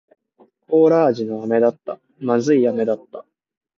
[0.67, 1.99] コーラ味の飴だった。
[2.19, 3.23] 不味い飴だった。